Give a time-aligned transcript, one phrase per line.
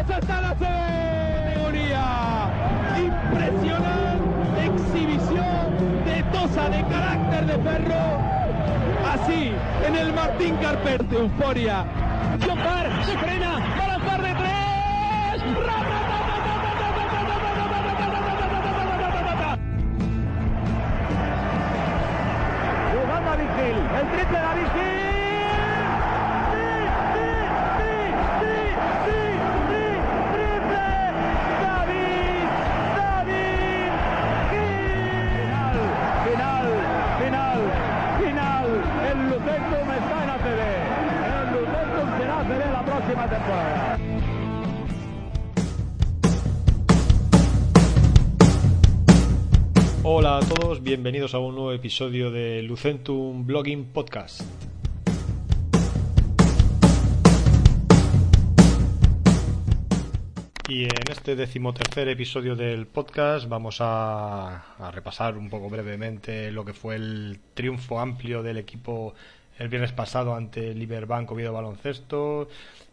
[0.00, 2.02] Tosa está la categoría.
[2.96, 8.18] Impresionante exhibición de Tosa de carácter de perro.
[9.12, 9.52] Así,
[9.86, 11.84] en el Martín Carpente, euforia.
[12.40, 15.42] Barr se frena, va a de tres.
[23.02, 25.09] Jugando a Vigil, el triple de
[50.02, 54.40] Hola a todos, bienvenidos a un nuevo episodio de Lucentum Blogging Podcast.
[60.66, 66.72] Y en este decimotercer episodio del podcast vamos a, repasar un poco brevemente lo que
[66.72, 69.12] fue el triunfo amplio del equipo
[69.58, 72.48] el viernes pasado ante el Liberbank Oviedo Baloncesto.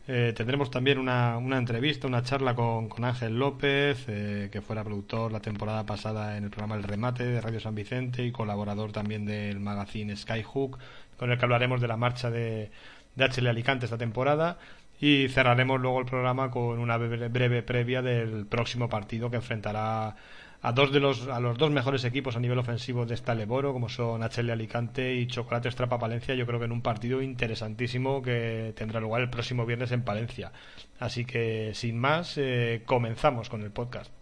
[0.10, 5.34] Eh, tendremos también una, una, entrevista, una charla con, Ángel López, eh, que fuera productor
[5.34, 9.26] la temporada pasada en el programa El Remate de Radio San Vicente y colaborador también
[9.26, 10.80] del magazine Skyhook,
[11.18, 12.72] con el que hablaremos de la marcha de,
[13.16, 14.60] de HL Alicante esta temporada.
[15.00, 20.16] Y cerraremos luego el programa con una breve, breve previa del próximo partido que enfrentará
[20.62, 23.74] a dos de los a los dos mejores equipos a nivel ofensivo de esta Leboro
[23.74, 28.22] como son HL Alicante y Chocolate Estrapa Palencia yo creo que en un partido interesantísimo
[28.22, 30.52] que tendrá lugar el próximo viernes en Palencia.
[31.00, 34.17] Así que sin más eh, comenzamos con el podcast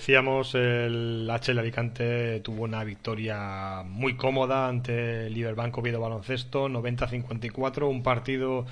[0.00, 7.86] decíamos, el HL Alicante tuvo una victoria muy cómoda ante el Liberbank Oviedo Baloncesto, 90-54,
[7.86, 8.64] un partido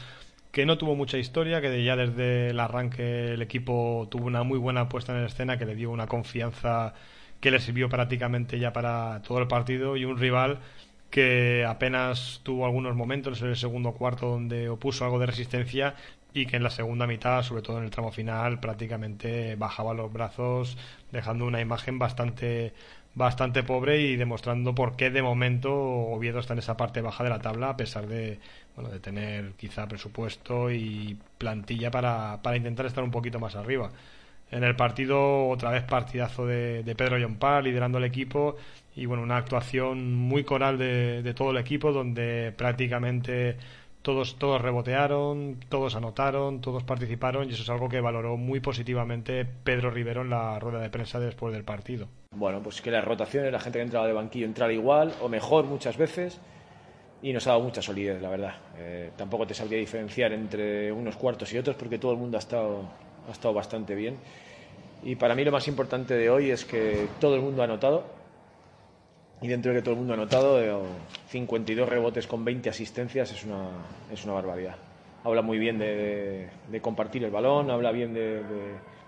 [0.53, 4.59] que no tuvo mucha historia, que ya desde el arranque el equipo tuvo una muy
[4.59, 6.94] buena puesta en escena, que le dio una confianza
[7.41, 10.60] que le sirvió prácticamente ya para todo el partido y un rival
[11.10, 15.95] que apenas tuvo algunos momentos en el segundo cuarto donde opuso algo de resistencia
[16.33, 20.12] y que en la segunda mitad, sobre todo en el tramo final, prácticamente bajaba los
[20.12, 20.77] brazos,
[21.11, 22.75] dejando una imagen bastante
[23.19, 27.31] bastante pobre y demostrando por qué de momento Oviedo está en esa parte baja de
[27.31, 28.39] la tabla a pesar de
[28.77, 33.91] bueno de tener quizá presupuesto y plantilla para, para intentar estar un poquito más arriba.
[34.50, 38.56] En el partido, otra vez partidazo de, Pedro Yompar liderando el equipo
[38.97, 43.56] y bueno, una actuación muy coral de, de todo el equipo donde prácticamente
[44.03, 49.44] todos, todos rebotearon, todos anotaron, todos participaron y eso es algo que valoró muy positivamente
[49.44, 52.09] Pedro Rivero en la rueda de prensa después del partido.
[52.34, 55.64] Bueno, pues que las rotaciones, la gente que entraba de banquillo entrara igual o mejor
[55.64, 56.41] muchas veces
[57.22, 58.54] y nos ha dado mucha solidez, la verdad.
[58.78, 62.41] Eh, tampoco te sabría diferenciar entre unos cuartos y otros porque todo el mundo ha
[62.41, 62.82] estado,
[63.28, 64.16] ha estado bastante bien.
[65.03, 68.04] Y para mí lo más importante de hoy es que todo el mundo ha anotado,
[69.41, 70.84] y dentro de que todo el mundo ha notado,
[71.28, 73.69] 52 rebotes con 20 asistencias es una,
[74.12, 74.76] es una barbaridad.
[75.25, 78.43] Habla muy bien de, de, de compartir el balón, habla bien de,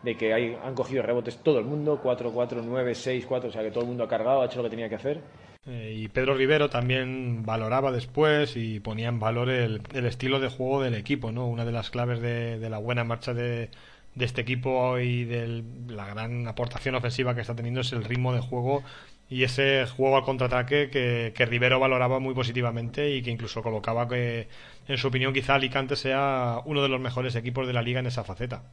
[0.02, 3.52] de que hay, han cogido rebotes todo el mundo, 4, 4, 9, 6, 4, o
[3.52, 5.20] sea que todo el mundo ha cargado, ha hecho lo que tenía que hacer.
[5.66, 10.48] Eh, y Pedro Rivero también valoraba después y ponía en valor el, el estilo de
[10.48, 11.46] juego del equipo, ¿no?
[11.46, 13.68] Una de las claves de, la buena marcha de,
[14.14, 18.32] de este equipo y de la gran aportación ofensiva que está teniendo es el ritmo
[18.32, 18.82] de juego
[19.30, 24.08] y ese juego al contraataque que, que, Rivero valoraba muy positivamente y que incluso colocaba
[24.08, 24.48] que,
[24.88, 28.06] en su opinión, quizá Alicante sea uno de los mejores equipos de la liga en
[28.06, 28.64] esa faceta.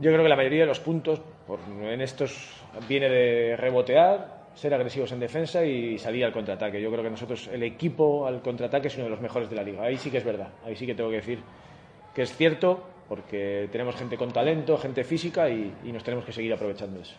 [0.00, 1.22] Yo creo que la mayoría de los puntos
[1.82, 2.50] en estos
[2.86, 6.82] viene de rebotear, ser agresivos en defensa y salir al contraataque.
[6.82, 9.62] Yo creo que nosotros, el equipo al contraataque es uno de los mejores de la
[9.62, 9.84] liga.
[9.84, 11.38] Ahí sí que es verdad, ahí sí que tengo que decir
[12.14, 16.32] que es cierto porque tenemos gente con talento, gente física y, y nos tenemos que
[16.32, 17.14] seguir aprovechando eso.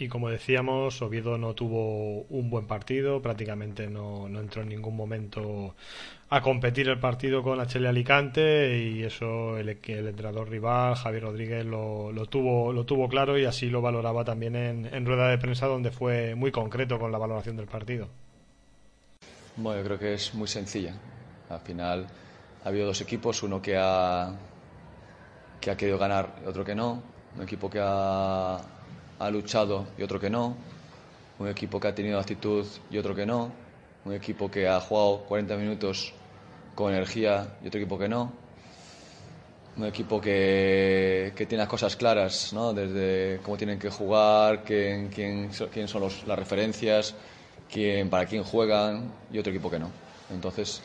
[0.00, 4.96] Y como decíamos, Oviedo no tuvo un buen partido, prácticamente no, no, entró en ningún
[4.96, 5.74] momento
[6.30, 11.66] a competir el partido con HL Alicante y eso el, el entrenador rival, Javier Rodríguez,
[11.66, 15.38] lo, lo, tuvo, lo tuvo claro y así lo valoraba también en, en, rueda de
[15.38, 18.06] prensa donde fue muy concreto con la valoración del partido.
[19.56, 20.94] Bueno, yo creo que es muy sencilla.
[21.50, 22.06] Al final
[22.64, 24.32] ha habido dos equipos, uno que ha,
[25.60, 27.02] que ha querido ganar y otro que no.
[27.34, 28.77] Un equipo que ha
[29.18, 30.56] ha luchado y otro que no,
[31.38, 33.50] un equipo que ha tenido actitud y otro que no,
[34.04, 36.12] un equipo que ha jugado 40 minutos
[36.74, 38.32] con energía y otro equipo que no.
[39.76, 42.72] un equipo que, que, tiene las cosas claras, ¿no?
[42.72, 47.14] desde cómo tienen que jugar, quién, quién, quién son los, las referencias,
[47.70, 49.90] quién, para quién juegan y otro equipo que no.
[50.30, 50.82] Entonces,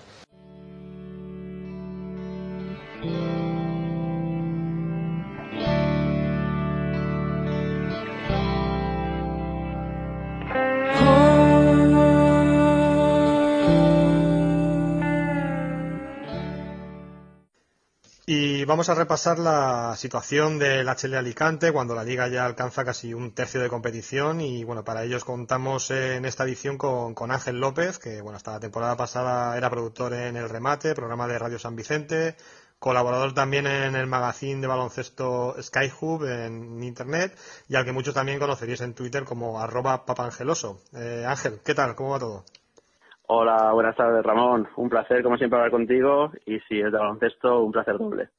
[18.74, 23.36] vamos a repasar la situación del HL Alicante cuando la liga ya alcanza casi un
[23.36, 28.24] tercio de competición y bueno, para ellos contamos en esta edición con, Ángel López, que
[28.24, 32.36] bueno, hasta la temporada pasada era productor en El Remate, programa de Radio San Vicente,
[32.80, 37.38] colaborador también en el magazine de baloncesto Skyhub en internet
[37.69, 40.80] y al que muchos también conoceríais en Twitter como arroba papangeloso.
[40.98, 41.94] Eh, Ángel, ¿qué tal?
[41.94, 42.44] ¿Cómo va todo?
[43.28, 44.68] Hola, buenas tardes Ramón.
[44.78, 48.30] Un placer como siempre hablar contigo y si es de baloncesto, un placer doble.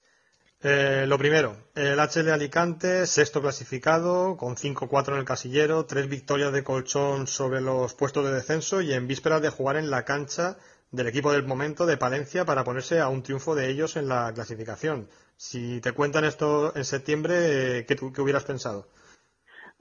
[0.67, 6.55] Eh, lo primero, el HL Alicante, sexto clasificado, con 5-4 en el casillero, tres victorias
[6.55, 10.57] de colchón sobre los puestos de descenso y en vísperas de jugar en la cancha
[10.91, 14.33] del equipo del momento de Palencia para ponerse a un triunfo de ellos en la
[14.33, 15.07] clasificación.
[15.37, 18.87] Si te cuentan esto en septiembre, ¿qué, qué hubieras pensado?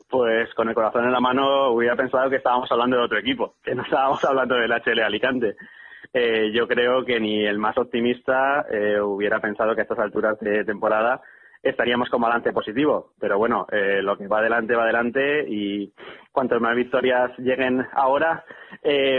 [0.10, 3.56] Pues con el corazón en la mano hubiera pensado que estábamos hablando de otro equipo,
[3.64, 5.56] que no estábamos hablando del HL Alicante.
[6.14, 10.40] Eh, yo creo que ni el más optimista eh, hubiera pensado que a estas alturas
[10.40, 11.22] de temporada
[11.64, 13.14] estaríamos con balance positivo.
[13.20, 15.92] Pero bueno, eh, lo que va adelante va adelante y
[16.32, 18.44] cuantas más victorias lleguen ahora,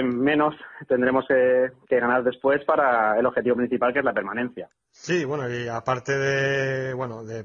[0.04, 0.54] menos
[0.86, 4.68] tendremos que, ganar después para el objetivo principal que es la permanencia.
[4.90, 7.44] Sí, bueno, y aparte de, bueno, de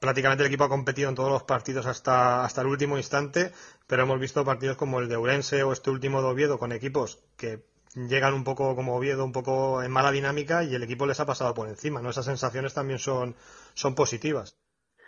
[0.00, 3.50] prácticamente el equipo ha competido en todos los partidos hasta, hasta el último instante,
[3.88, 7.24] pero hemos visto partidos como el de Urense o este último de Oviedo con equipos
[7.38, 7.62] que
[7.94, 11.26] llegan un poco como Oviedo, un poco en mala dinámica y el equipo les ha
[11.26, 12.10] pasado por encima, ¿no?
[12.10, 13.34] Esas sensaciones también son,
[13.74, 14.58] son positivas.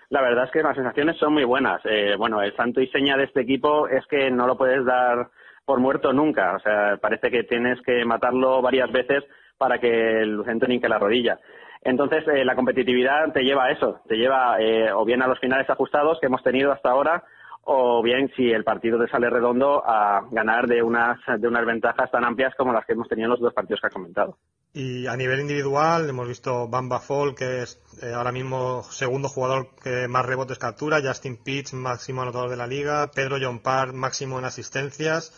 [0.08, 1.80] La verdad es que las sensaciones son muy buenas.
[1.84, 5.30] Eh, bueno, el santo y seña de este equipo es que no lo puedes dar
[5.64, 6.54] por muerto nunca.
[6.54, 9.24] O sea, parece que tienes que matarlo varias veces
[9.58, 11.40] para que el centro que la rodilla.
[11.82, 15.38] Entonces, eh, la competitividad te lleva a eso, te lleva eh, o bien a los
[15.38, 17.24] finales ajustados que hemos tenido hasta ahora,
[17.68, 22.08] o bien si el partido te sale redondo a ganar de unas, de unas ventajas
[22.12, 24.38] tan amplias como las que hemos tenido en los dos partidos que has comentado.
[24.72, 29.70] Y a nivel individual hemos visto Bamba Fall, que es eh, ahora mismo segundo jugador
[29.82, 34.38] que más rebotes captura, Justin Pitts, máximo anotador de la liga, Pedro John Parr, máximo
[34.38, 35.32] en asistencias.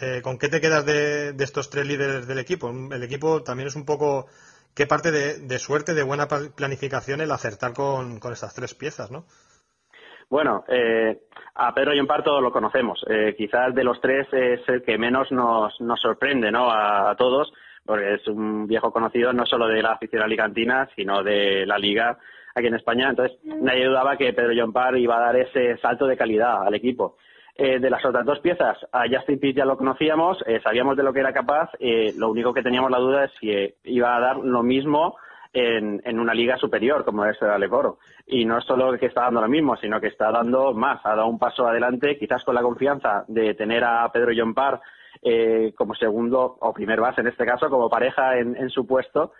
[0.00, 2.70] Eh, ¿Con qué te quedas de, estos tres líderes del equipo?
[2.70, 4.26] El equipo también es un poco
[4.74, 9.24] qué parte de, suerte, de buena planificación el acertar con, con estas tres piezas, ¿no?
[10.28, 11.22] Bueno, eh,
[11.54, 13.04] a Pedro Yompar todos lo conocemos.
[13.08, 16.70] Eh, quizás de los tres es el que menos nos, nos sorprende ¿no?
[16.70, 17.52] A, todos,
[17.84, 22.18] porque es un viejo conocido no solo de la afición alicantina, sino de la liga
[22.54, 23.10] aquí en España.
[23.10, 27.16] Entonces, nadie dudaba que Pedro Yompar iba a dar ese salto de calidad al equipo.
[27.56, 31.04] Eh, de las otras dos piezas, a Justin Pitt ya lo conocíamos, eh, sabíamos de
[31.04, 34.18] lo que era capaz, eh, lo único que teníamos la duda es si iba a
[34.18, 35.16] dar lo mismo
[35.54, 37.98] en, una liga superior como es el Alecoro.
[38.26, 41.14] Y no es solo que está dando lo mismo, sino que está dando más, ha
[41.14, 44.80] dado un paso adelante, quizás con la confianza de tener a Pedro Jompar
[45.22, 49.32] eh, como segundo o primer base en este caso, como pareja en, su puesto,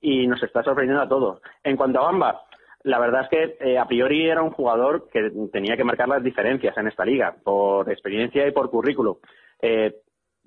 [0.00, 1.40] y nos está sorprendiendo a todos.
[1.62, 2.42] En cuanto a Bamba,
[2.82, 6.22] la verdad es que eh, a priori era un jugador que tenía que marcar las
[6.22, 9.16] diferencias en esta liga, por experiencia y por currículum.
[9.62, 9.94] Eh,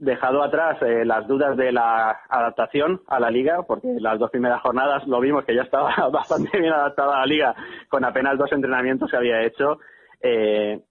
[0.04, 4.62] dejado atrás eh, las dudas de la adaptación a la liga, porque las dos primeras
[4.62, 7.56] jornadas lo vimos que ya estaba bastante bien adaptada a la liga
[7.90, 9.80] con apenas dos entrenamientos que había hecho,
[10.22, 10.82] eh,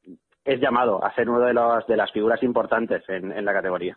[0.45, 3.97] es llamado a ser uno de, los, de las figuras importantes en, la categoría.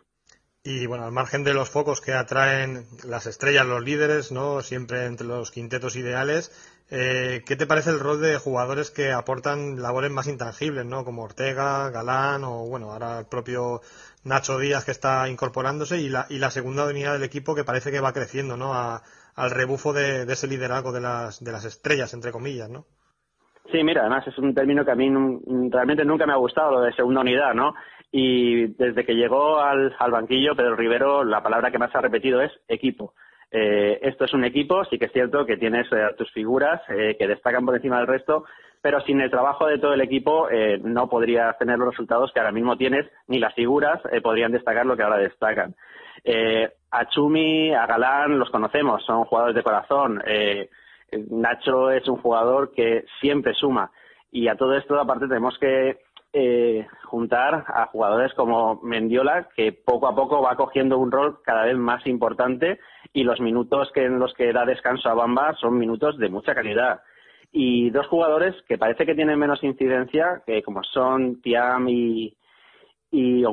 [0.62, 4.60] Y bueno, al margen de los focos que atraen las estrellas, los líderes, ¿no?
[4.62, 6.50] Siempre entre los quintetos ideales,
[6.90, 11.04] eh, ¿qué te parece el rol de jugadores que aportan labores más intangibles, ¿no?
[11.04, 13.80] Como Ortega, Galán o, bueno, ahora el propio
[14.26, 17.92] Nacho Díaz que está incorporándose y la, y la segunda unidad del equipo que parece
[17.92, 18.74] que va creciendo, ¿no?
[18.74, 22.86] al rebufo de, ese liderazgo de las, de las estrellas, entre comillas, ¿no?
[23.70, 25.08] Sí, mira, además es un término que a mí
[25.70, 27.74] realmente nunca me ha gustado, lo de segunda unidad, ¿no?
[28.10, 32.40] Y desde que llegó al, al banquillo, Pedro Rivero, la palabra que más ha repetido
[32.40, 33.14] es equipo.
[33.50, 37.16] Eh, esto es un equipo, sí que es cierto que tienes eh, tus figuras eh,
[37.18, 38.44] que destacan por encima del resto,
[38.86, 42.38] pero sin el trabajo de todo el equipo eh, no podrías tener los resultados que
[42.38, 45.74] ahora mismo tienes, ni las figuras eh, podrían destacar lo que ahora destacan.
[46.22, 50.22] Eh, a Chumi, a Galán los conocemos, son jugadores de corazón.
[50.24, 50.70] Eh,
[51.30, 53.90] Nacho es un jugador que siempre suma.
[54.30, 55.98] Y a todo esto, aparte, tenemos que
[57.06, 61.76] juntar a jugadores como Mendiola, que poco a poco va cogiendo un rol cada vez
[61.76, 62.78] más importante
[63.12, 66.54] y los minutos que en los que da descanso a Bamba son minutos de mucha
[66.54, 67.00] calidad.
[67.58, 72.36] Y dos jugadores que parece que tienen menos incidencia, que como son Tiam y,
[73.10, 73.44] y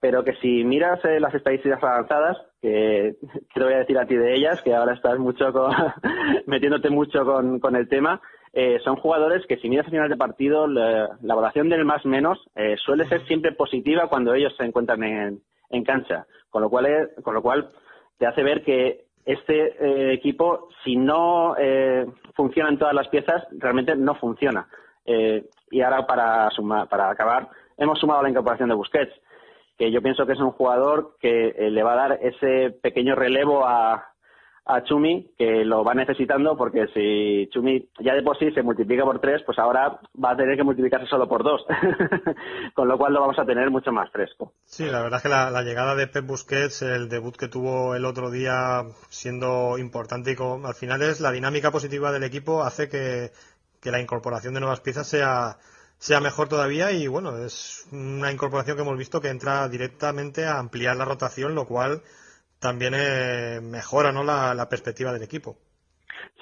[0.00, 3.16] pero que si miras eh, las estadísticas avanzadas, que,
[3.54, 5.52] te voy a decir a ti de ellas, que ahora estás mucho
[6.46, 8.18] metiéndote mucho con, con el tema,
[8.54, 12.38] eh, son jugadores que si miras a final de partido, la, evaluación del más menos
[12.54, 17.10] eh, suele ser siempre positiva cuando ellos se encuentran en, en cancha, con lo cual,
[17.22, 17.68] con lo cual
[18.16, 23.94] te hace ver que este eh, equipo, si no eh, funcionan todas las piezas, realmente
[23.94, 24.66] no funciona.
[25.04, 26.48] Eh, y ahora, para,
[26.88, 29.12] para acabar, hemos sumado la incorporación de Busquets,
[29.76, 33.66] que yo pienso que es un jugador que le va a dar ese pequeño relevo
[33.66, 34.07] a,
[34.68, 39.02] a Chumi, que lo va necesitando, porque si Chumi ya de por sí se multiplica
[39.02, 41.64] por tres, pues ahora va a tener que multiplicarse solo por dos,
[42.74, 44.52] con lo cual lo vamos a tener mucho más fresco.
[44.66, 48.04] Sí, la verdad es que la, llegada de Pep Busquets, el debut que tuvo el
[48.04, 53.30] otro día siendo importante y al final es la dinámica positiva del equipo hace que,
[53.80, 55.56] que la incorporación de nuevas piezas sea
[55.98, 60.58] sea mejor todavía y bueno, es una incorporación que hemos visto que entra directamente a
[60.58, 62.02] ampliar la rotación, lo cual
[62.60, 64.24] también eh, mejora ¿no?
[64.24, 65.56] La, perspectiva del equipo.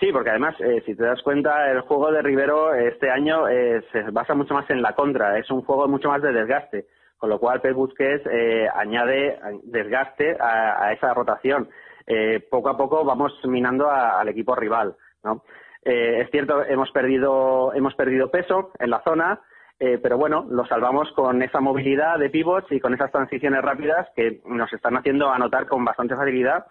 [0.00, 3.82] Sí, porque además, eh, si te das cuenta, el juego de Rivero este año eh,
[3.92, 7.30] se basa mucho más en la contra, es un juego mucho más de desgaste, con
[7.30, 8.26] lo cual Pep Busquets
[8.74, 11.68] añade desgaste a, esa rotación.
[12.50, 15.42] poco a poco vamos minando al equipo rival, ¿no?
[15.82, 19.40] es cierto, hemos perdido, hemos perdido peso en la zona,
[19.78, 24.08] eh, pero bueno, lo salvamos con esa movilidad de pivots y con esas transiciones rápidas
[24.16, 26.64] que nos están haciendo anotar con bastante facilidad,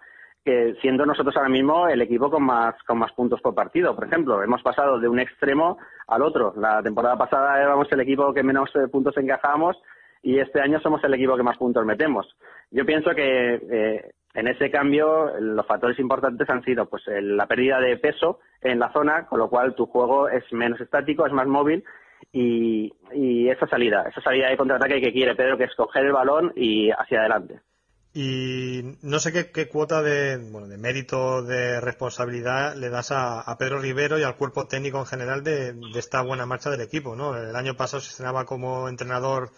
[0.44, 3.94] que siendo nosotros ahora mismo el equipo con más, con más puntos por partido.
[3.94, 6.52] Por ejemplo, hemos pasado de un extremo al otro.
[6.56, 9.76] La temporada pasada éramos el equipo que menos eh, puntos encajábamos
[10.22, 12.26] y este año somos el equipo que más puntos metemos.
[12.72, 17.78] Yo pienso que eh, en ese cambio los factores importantes han sido pues la pérdida
[17.78, 21.46] de peso en la zona, con lo cual tu juego es menos estático, es más
[21.46, 21.84] móvil
[22.32, 26.52] y, esa salida, esa salida de contraataque que quiere Pedro, que es coger el balón
[26.56, 27.60] y hacia adelante.
[28.12, 33.78] Y no sé qué, cuota de, bueno, de mérito, de responsabilidad le das a, Pedro
[33.78, 37.36] Rivero y al cuerpo técnico en general de, esta buena marcha del equipo, ¿no?
[37.36, 39.50] El año pasado se estrenaba como entrenador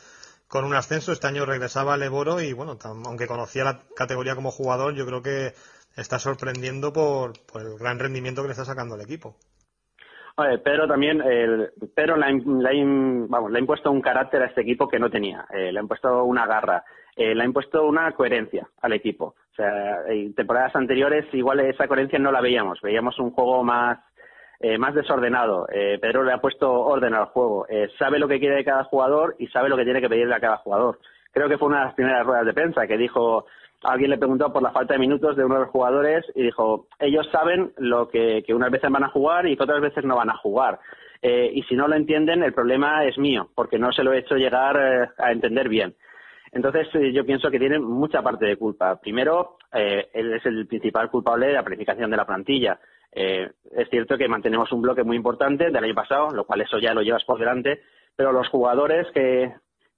[0.49, 4.51] con un ascenso, este año regresaba al Eboro y, bueno, aunque conocía la categoría como
[4.51, 5.55] jugador, yo creo que
[5.97, 9.37] está sorprendiendo por, por el gran rendimiento que le está sacando al equipo.
[10.63, 15.47] Pedro también, el, Pedro le ha, impuesto un carácter a este equipo que no tenía,
[15.53, 16.85] eh, le ha impuesto una garra,
[17.17, 19.35] eh, le ha impuesto una coherencia al equipo.
[19.53, 23.99] O sea, en temporadas anteriores igual esa coherencia no la veíamos, veíamos un juego más,
[24.61, 25.67] eh, más desordenado.
[26.01, 27.67] Pedro le ha puesto orden al juego,
[27.99, 30.41] sabe lo que quiere de cada jugador y sabe lo que tiene que pedirle a
[30.41, 31.01] cada jugador.
[31.33, 33.47] Creo que fue una de las primeras ruedas de prensa que dijo
[33.83, 36.89] alguien le preguntó por la falta de minutos de uno de los jugadores y dijo,
[36.99, 40.31] ellos saben lo que, unas veces van a jugar y que otras veces no van
[40.31, 40.81] a jugar.
[41.23, 44.19] Eh, y si no lo entienden, el problema es mío, porque no se lo he
[44.19, 45.95] hecho llegar eh, a entender bien.
[46.53, 49.01] Entonces, eh, yo pienso que tiene mucha parte de culpa.
[49.01, 52.81] Primero, él es el principal culpable de la planificación de la plantilla.
[53.13, 56.95] es cierto que mantenemos un bloque muy importante del año pasado, lo cual eso ya
[56.95, 57.83] lo llevas por delante,
[58.17, 59.53] pero los jugadores que,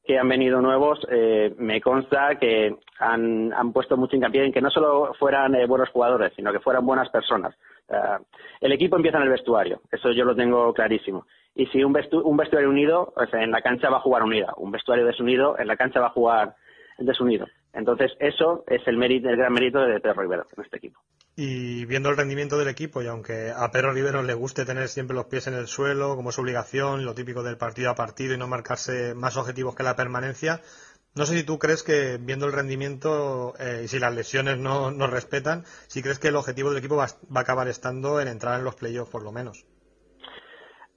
[0.04, 4.60] que han venido nuevos, eh, me consta que han, han, puesto mucho hincapié en que
[4.60, 7.54] no solo fueran eh, buenos jugadores, sino que fueran buenas personas.
[8.60, 11.26] el equipo empieza en el vestuario, eso yo lo tengo clarísimo.
[11.54, 14.52] Y si un, un vestuario unido, en la cancha va a jugar unida.
[14.56, 16.54] Un vestuario desunido, en la cancha va a jugar
[16.98, 17.46] desunido.
[17.72, 21.00] Entonces, eso es el, mérito, el gran mérito de Pedro Rivero en este equipo.
[21.42, 25.16] Y viendo el rendimiento del equipo, y aunque a Pedro Rivero le guste tener siempre
[25.16, 28.36] los pies en el suelo, como es obligación, lo típico del partido a partido y
[28.36, 30.60] no marcarse más objetivos que la permanencia,
[31.16, 34.90] no sé si tú crees que, viendo el rendimiento eh, y si las lesiones no,
[34.90, 38.58] no respetan, si crees que el objetivo del equipo va, a acabar estando en entrar
[38.58, 39.64] en los playoffs, por lo menos.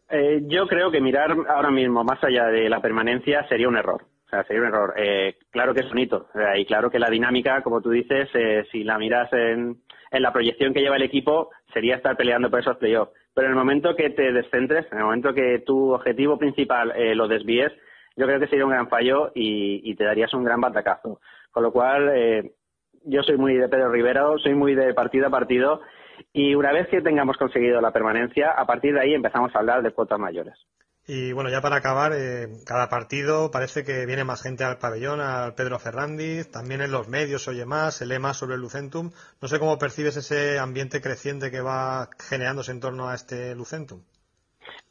[0.10, 4.04] Eh, yo creo que mirar ahora mismo más allá de la permanencia sería un error
[4.42, 4.94] sería un error.
[4.98, 6.28] Eh, claro que es bonito.
[6.58, 9.78] y claro que la dinámica, como tú dices, eh, si la miras en,
[10.22, 13.14] la proyección que lleva el equipo, sería estar peleando por esos playoffs.
[13.34, 17.16] Pero en el momento que te descentres, en el momento que tu objetivo principal eh,
[17.16, 17.72] lo desvíes,
[18.16, 21.20] yo creo que sería un gran fallo y, te darías un gran batacazo.
[21.52, 22.12] Con lo cual,
[23.06, 25.82] yo soy muy de Pedro Rivero, soy muy de partido a partido
[26.32, 29.82] y una vez que tengamos conseguido la permanencia, a partir de ahí empezamos a hablar
[29.82, 30.56] de cuotas mayores.
[31.06, 35.20] Y bueno, ya para acabar, eh, cada partido parece que viene más gente al pabellón,
[35.20, 39.12] al Pedro Ferrandiz, también en los medios oye más, se lee más sobre el Lucentum.
[39.42, 44.02] No sé cómo percibes ese ambiente creciente que va generándose en torno a este Lucentum.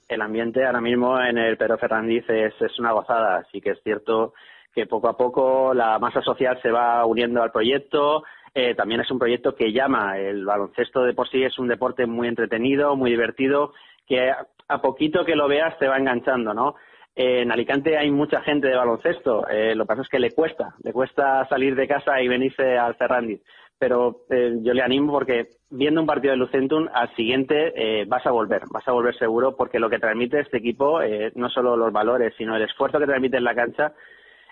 [0.07, 3.83] El ambiente ahora mismo en el Pedro Ferrandiz es, es una gozada, así que es
[3.83, 4.35] cierto
[4.75, 8.23] que poco a poco la masa social se va uniendo al proyecto,
[8.55, 10.19] eh, también es un proyecto que llama.
[10.19, 13.73] El baloncesto de por sí es un deporte muy entretenido, muy divertido,
[14.07, 14.31] que
[14.73, 16.75] a poquito que lo veas te va enganchando, ¿no?
[17.15, 20.75] en Alicante hay mucha gente de baloncesto, eh, lo que pasa es que le cuesta,
[20.83, 23.41] le cuesta salir de casa y venirse al Ferrandis.
[23.79, 28.25] Pero eh, yo le animo porque viendo un partido de Lucentum, al siguiente eh, vas
[28.27, 31.01] a volver, vas a volver seguro porque lo que transmite este equipo,
[31.35, 33.93] no solo los valores, sino el esfuerzo que transmite en la cancha,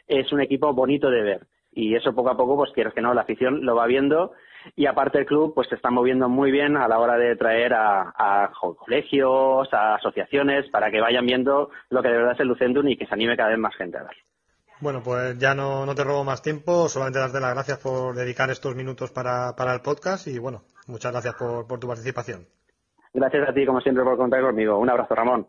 [0.07, 1.41] es un equipo bonito de ver.
[1.73, 4.33] Y eso poco a poco, pues quieres que no, la afición lo va viendo
[4.76, 7.73] y aparte el club pues se está moviendo muy bien a la hora de traer
[7.75, 12.88] a, colegios, a asociaciones, para que vayan viendo lo que de verdad es el Lucendum
[12.88, 14.17] y que se anime cada vez más gente a ver.
[14.81, 18.49] Bueno, pues ya no, no te robo más tiempo, solamente darte las gracias por dedicar
[18.50, 22.47] estos minutos para, para el podcast y bueno, muchas gracias por, por tu participación.
[23.12, 24.79] Gracias a ti, como siempre, por contar conmigo.
[24.79, 25.47] Un abrazo, Ramón.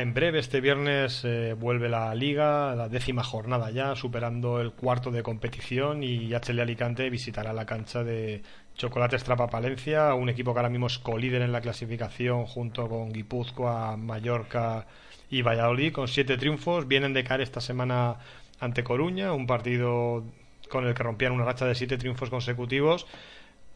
[0.00, 5.10] En breve, este viernes, eh, vuelve la liga, la décima jornada ya, superando el cuarto
[5.10, 8.42] de competición y HL Alicante visitará la cancha de
[8.74, 13.12] Chocolate Trapa Palencia, un equipo que ahora mismo es colíder en la clasificación junto con
[13.12, 14.86] Guipúzcoa, Mallorca
[15.30, 16.86] y Valladolid con siete triunfos.
[16.88, 18.16] Vienen de caer esta semana
[18.60, 20.24] ante Coruña, un partido
[20.68, 23.06] con el que rompían una racha de siete triunfos consecutivos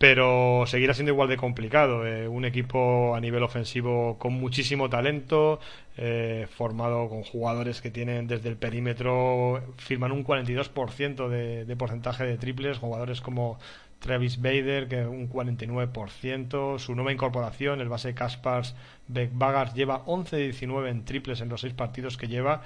[0.01, 2.07] pero seguirá siendo igual de complicado.
[2.07, 5.61] Eh, un equipo a nivel ofensivo con muchísimo talento,
[5.99, 12.25] eh, formado con jugadores que tienen desde el perímetro, firman un 42% de, de porcentaje
[12.25, 13.59] de triples, jugadores como
[13.99, 18.75] Travis Bader, que un 49%, su nueva incorporación, el base Kaspars
[19.07, 19.33] Beck
[19.75, 22.63] lleva 11 de 19 en triples en los seis partidos que lleva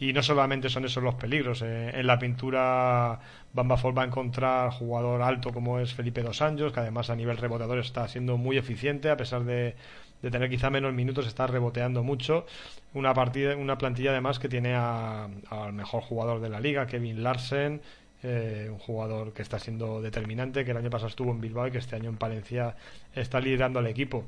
[0.00, 1.60] y no solamente son esos los peligros.
[1.60, 3.20] Eh, en la pintura
[3.52, 7.36] Bamba va a encontrar jugador alto como es Felipe Dos Anjos, que además a nivel
[7.36, 9.76] rebotador está siendo muy eficiente, a pesar de,
[10.22, 12.46] tener quizá menos minutos, está reboteando mucho.
[12.94, 17.82] Una, partida, una plantilla además que tiene al mejor jugador de la liga, Kevin Larsen,
[18.22, 21.72] eh, un jugador que está siendo determinante, que el año pasado estuvo en Bilbao y
[21.72, 22.74] que este año en Palencia
[23.14, 24.24] está liderando al equipo.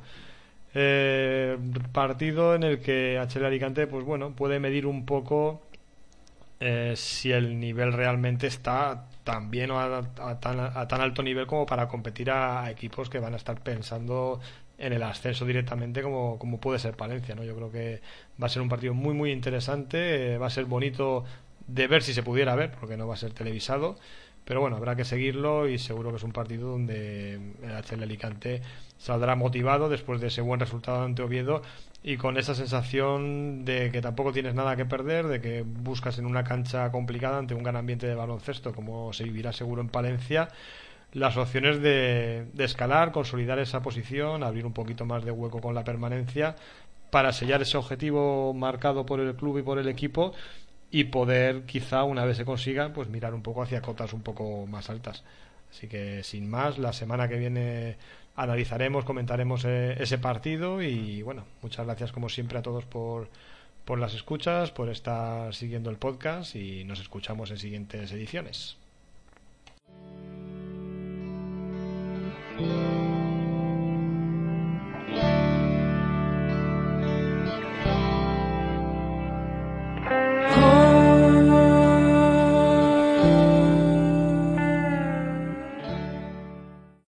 [0.75, 1.59] Eh,
[1.93, 5.61] partido en el que HL Alicante, pues bueno, puede medir un poco
[6.61, 10.61] eh, si el nivel realmente está tan bien o a, tan,
[11.01, 14.41] alto nivel como para competir a, equipos que van a estar pensando
[14.79, 17.45] en el ascenso directamente como, como puede ser Palencia, ¿no?
[17.45, 18.01] Yo creo que
[18.41, 21.25] va a ser un partido muy muy interesante, eh, va a ser bonito
[21.67, 23.97] de ver si se pudiera ver, porque no va a ser televisado,
[24.45, 28.63] pero bueno, habrá que seguirlo y seguro que es un partido donde el HL Alicante
[28.99, 31.63] saldrá motivado después de ese buen resultado ante Oviedo
[32.03, 36.27] y con esa sensación de que tampoco tienes nada que perder, de que buscas en
[36.27, 40.49] una cancha complicada ante un gran ambiente de baloncesto como se vivirá seguro en Palencia
[41.13, 45.75] las opciones de, de escalar, consolidar esa posición, abrir un poquito más de hueco con
[45.75, 46.57] la permanencia
[47.11, 50.33] para sellar ese objetivo marcado por el club y por el equipo
[50.93, 54.67] y poder quizá una vez se consiga pues mirar un poco hacia cotas un poco
[54.67, 55.25] más altas.
[55.71, 57.97] Así que sin más, la semana que viene
[58.37, 63.29] analizaremos, comentaremos eh, ese partido y bueno, muchas gracias como siempre a todos por,
[63.87, 68.77] por las escuchas, por estar siguiendo el podcast y nos escuchamos en siguientes ediciones.